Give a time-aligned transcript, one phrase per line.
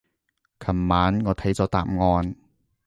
[0.59, 2.35] 琴晚我睇咗答案